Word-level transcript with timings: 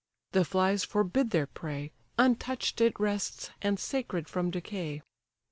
The 0.31 0.43
flies 0.43 0.83
forbid 0.83 1.29
their 1.29 1.45
prey, 1.45 1.91
Untouch'd 2.17 2.81
it 2.81 2.99
rests, 2.99 3.51
and 3.61 3.79
sacred 3.79 4.27
from 4.27 4.49
decay. 4.49 5.03